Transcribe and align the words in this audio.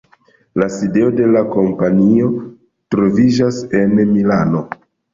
La 0.61 0.69
sidejo 0.75 1.11
de 1.19 1.27
la 1.35 1.43
kompanio 1.57 2.33
troviĝas 2.97 3.63
en 3.85 3.99
Milano. 4.11 4.69